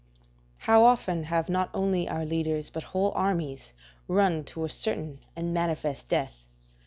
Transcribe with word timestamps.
["How 0.57 0.83
often 0.83 1.25
have 1.25 1.47
not 1.47 1.69
only 1.75 2.09
our 2.09 2.25
leaders, 2.25 2.71
but 2.71 2.81
whole 2.81 3.11
armies, 3.11 3.73
run 4.07 4.43
to 4.45 4.65
a 4.65 4.67
certain 4.69 5.19
and 5.35 5.53
manifest 5.53 6.09
death." 6.09 6.47